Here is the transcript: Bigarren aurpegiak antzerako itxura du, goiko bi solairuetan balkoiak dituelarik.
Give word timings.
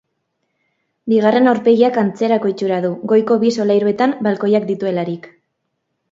Bigarren 1.11 1.49
aurpegiak 1.51 1.99
antzerako 2.03 2.49
itxura 2.53 2.79
du, 2.85 2.91
goiko 3.11 3.37
bi 3.43 3.51
solairuetan 3.59 4.15
balkoiak 4.29 4.65
dituelarik. 4.71 5.29